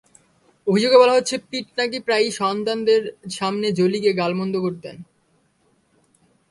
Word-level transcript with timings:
অভিযোগে 0.67 0.97
বলা 0.97 1.13
হচ্ছে, 1.13 1.35
পিট 1.49 1.67
নাকি 1.77 1.97
প্রায়ই 1.99 2.31
সন্তানদের 2.31 3.01
সামনে 3.31 3.67
জোলিকে 3.71 4.11
গালমন্দ 4.13 4.55
করতেন। 4.57 4.95